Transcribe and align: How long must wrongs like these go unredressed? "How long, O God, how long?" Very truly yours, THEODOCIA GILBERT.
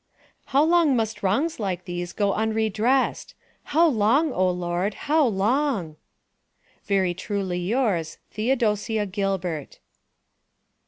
How 0.45 0.63
long 0.63 0.95
must 0.95 1.21
wrongs 1.21 1.59
like 1.59 1.85
these 1.85 2.11
go 2.11 2.33
unredressed? 2.33 3.35
"How 3.65 3.85
long, 3.85 4.33
O 4.33 4.51
God, 4.55 4.95
how 5.05 5.27
long?" 5.27 5.95
Very 6.85 7.13
truly 7.13 7.59
yours, 7.59 8.17
THEODOCIA 8.33 9.05
GILBERT. 9.05 9.77